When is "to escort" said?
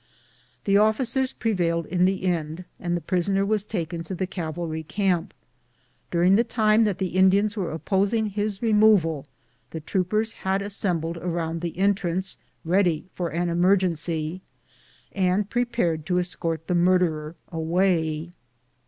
16.07-16.65